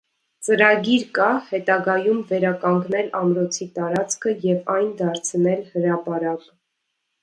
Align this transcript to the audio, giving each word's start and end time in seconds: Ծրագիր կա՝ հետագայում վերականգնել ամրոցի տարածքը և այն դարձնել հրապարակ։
Ծրագիր 0.45 1.03
կա՝ 1.17 1.27
հետագայում 1.49 2.23
վերականգնել 2.33 3.13
ամրոցի 3.21 3.71
տարածքը 3.79 4.37
և 4.51 4.77
այն 4.81 4.93
դարձնել 5.07 5.67
հրապարակ։ 5.73 6.55